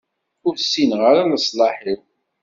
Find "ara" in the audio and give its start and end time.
1.09-1.23